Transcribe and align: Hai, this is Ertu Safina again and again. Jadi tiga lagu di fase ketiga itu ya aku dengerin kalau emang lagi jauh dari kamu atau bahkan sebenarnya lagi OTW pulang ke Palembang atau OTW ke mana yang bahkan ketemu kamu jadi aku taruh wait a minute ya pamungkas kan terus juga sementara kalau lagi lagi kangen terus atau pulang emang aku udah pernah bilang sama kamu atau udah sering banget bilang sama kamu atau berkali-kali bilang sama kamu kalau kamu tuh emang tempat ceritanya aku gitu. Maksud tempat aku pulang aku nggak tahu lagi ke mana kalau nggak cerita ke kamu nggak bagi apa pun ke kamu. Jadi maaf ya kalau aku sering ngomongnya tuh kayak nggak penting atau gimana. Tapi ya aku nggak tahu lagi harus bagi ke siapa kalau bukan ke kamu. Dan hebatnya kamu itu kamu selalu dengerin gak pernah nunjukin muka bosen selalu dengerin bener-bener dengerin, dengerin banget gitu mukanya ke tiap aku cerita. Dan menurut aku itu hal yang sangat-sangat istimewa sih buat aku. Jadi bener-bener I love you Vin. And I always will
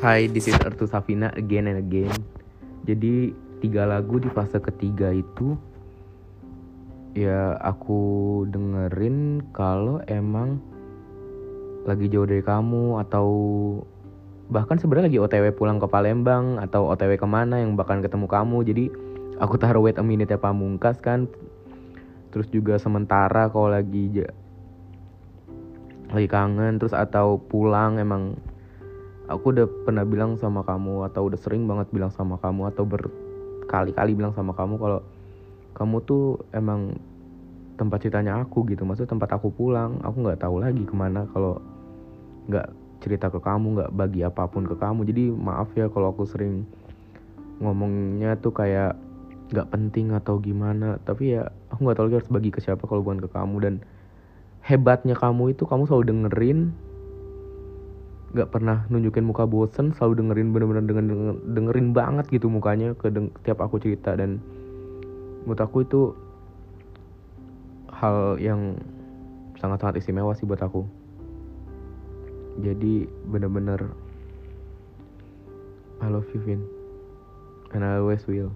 Hai, 0.00 0.32
this 0.32 0.48
is 0.48 0.56
Ertu 0.64 0.88
Safina 0.88 1.28
again 1.36 1.68
and 1.68 1.76
again. 1.76 2.08
Jadi 2.88 3.36
tiga 3.60 3.84
lagu 3.84 4.16
di 4.16 4.32
fase 4.32 4.56
ketiga 4.56 5.12
itu 5.12 5.60
ya 7.12 7.60
aku 7.60 8.00
dengerin 8.48 9.44
kalau 9.52 10.00
emang 10.08 10.56
lagi 11.84 12.08
jauh 12.08 12.24
dari 12.24 12.40
kamu 12.40 12.96
atau 13.04 13.28
bahkan 14.48 14.80
sebenarnya 14.80 15.12
lagi 15.12 15.20
OTW 15.20 15.52
pulang 15.52 15.76
ke 15.76 15.84
Palembang 15.84 16.56
atau 16.56 16.88
OTW 16.96 17.20
ke 17.20 17.28
mana 17.28 17.60
yang 17.60 17.76
bahkan 17.76 18.00
ketemu 18.00 18.24
kamu 18.24 18.64
jadi 18.64 18.84
aku 19.36 19.60
taruh 19.60 19.84
wait 19.84 20.00
a 20.00 20.04
minute 20.06 20.32
ya 20.32 20.40
pamungkas 20.40 20.96
kan 21.04 21.28
terus 22.32 22.48
juga 22.48 22.80
sementara 22.80 23.52
kalau 23.52 23.68
lagi 23.68 24.24
lagi 26.08 26.24
kangen 26.24 26.80
terus 26.80 26.96
atau 26.96 27.36
pulang 27.36 28.00
emang 28.00 28.40
aku 29.30 29.54
udah 29.54 29.66
pernah 29.86 30.02
bilang 30.02 30.34
sama 30.34 30.66
kamu 30.66 31.06
atau 31.06 31.30
udah 31.30 31.38
sering 31.38 31.64
banget 31.70 31.86
bilang 31.94 32.10
sama 32.10 32.36
kamu 32.42 32.74
atau 32.74 32.82
berkali-kali 32.82 34.18
bilang 34.18 34.34
sama 34.34 34.50
kamu 34.58 34.74
kalau 34.76 35.00
kamu 35.78 35.96
tuh 36.02 36.42
emang 36.50 36.98
tempat 37.78 38.04
ceritanya 38.04 38.42
aku 38.42 38.66
gitu. 38.68 38.82
Maksud 38.84 39.06
tempat 39.08 39.30
aku 39.32 39.54
pulang 39.54 40.02
aku 40.02 40.26
nggak 40.26 40.42
tahu 40.42 40.60
lagi 40.60 40.82
ke 40.82 40.92
mana 40.92 41.24
kalau 41.30 41.62
nggak 42.50 42.68
cerita 43.00 43.32
ke 43.32 43.40
kamu 43.40 43.80
nggak 43.80 43.90
bagi 43.94 44.20
apa 44.26 44.44
pun 44.50 44.66
ke 44.66 44.76
kamu. 44.76 45.06
Jadi 45.08 45.24
maaf 45.32 45.72
ya 45.78 45.88
kalau 45.88 46.12
aku 46.12 46.26
sering 46.28 46.66
ngomongnya 47.62 48.36
tuh 48.36 48.52
kayak 48.52 48.98
nggak 49.54 49.70
penting 49.72 50.12
atau 50.12 50.36
gimana. 50.42 50.98
Tapi 51.06 51.38
ya 51.38 51.48
aku 51.72 51.86
nggak 51.86 51.96
tahu 51.96 52.06
lagi 52.10 52.16
harus 52.20 52.32
bagi 52.34 52.50
ke 52.52 52.60
siapa 52.60 52.84
kalau 52.84 53.00
bukan 53.00 53.24
ke 53.24 53.30
kamu. 53.32 53.56
Dan 53.62 53.74
hebatnya 54.60 55.16
kamu 55.16 55.56
itu 55.56 55.64
kamu 55.64 55.88
selalu 55.88 56.04
dengerin 56.12 56.60
gak 58.30 58.54
pernah 58.54 58.86
nunjukin 58.86 59.26
muka 59.26 59.42
bosen 59.42 59.90
selalu 59.98 60.22
dengerin 60.22 60.54
bener-bener 60.54 60.84
dengerin, 60.86 61.10
dengerin 61.50 61.88
banget 61.90 62.30
gitu 62.30 62.46
mukanya 62.46 62.94
ke 62.94 63.10
tiap 63.42 63.58
aku 63.58 63.82
cerita. 63.82 64.14
Dan 64.14 64.38
menurut 65.42 65.60
aku 65.60 65.82
itu 65.82 66.14
hal 67.90 68.38
yang 68.38 68.78
sangat-sangat 69.58 69.98
istimewa 70.00 70.32
sih 70.38 70.46
buat 70.46 70.62
aku. 70.62 70.86
Jadi 72.62 73.10
bener-bener 73.28 73.90
I 76.00 76.08
love 76.08 76.26
you 76.32 76.40
Vin. 76.40 76.62
And 77.74 77.84
I 77.84 78.00
always 78.02 78.24
will 78.26 78.50